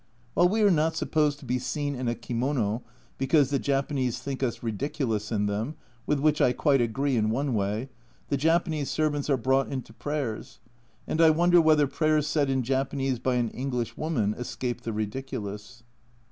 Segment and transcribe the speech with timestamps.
[0.33, 2.81] While we are not supposed to be seen in a kimono
[3.19, 5.75] "because the Japanese think us ridiculous in them"
[6.07, 7.87] (with which I quite agree in one way),
[8.29, 10.59] the Japanese servants are brought into prayers,
[11.05, 15.83] and I wonder whether prayers said in Japanese by an English woman escape the ridiculous